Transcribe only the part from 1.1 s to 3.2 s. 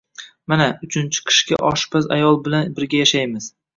qishki oshpaz ayol bilan birga